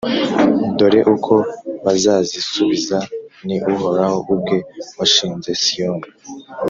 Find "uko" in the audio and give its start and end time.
1.13-1.33